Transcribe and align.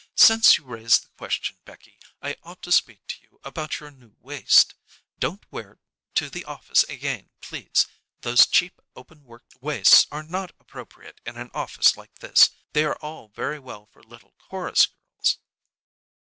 Since 0.15 0.57
you 0.57 0.63
raise 0.63 0.97
the 0.99 1.09
question, 1.09 1.57
Becky, 1.63 1.99
I 2.23 2.35
ought 2.41 2.63
to 2.63 2.71
speak 2.71 3.05
to 3.05 3.21
you 3.21 3.39
about 3.43 3.79
your 3.79 3.91
new 3.91 4.15
waist. 4.19 4.73
Don't 5.19 5.45
wear 5.51 5.73
it 5.73 5.79
to 6.15 6.27
the 6.27 6.43
office 6.45 6.81
again, 6.85 7.29
please. 7.39 7.85
Those 8.21 8.47
cheap 8.47 8.81
open 8.95 9.25
work 9.25 9.43
waists 9.59 10.07
are 10.11 10.23
not 10.23 10.53
appropriate 10.59 11.21
in 11.23 11.37
an 11.37 11.51
office 11.53 11.97
like 11.97 12.17
this. 12.17 12.49
They 12.73 12.83
are 12.83 12.97
all 13.03 13.27
very 13.27 13.59
well 13.59 13.85
for 13.93 14.01
little 14.01 14.33
chorus 14.39 14.87
girls." 14.87 15.37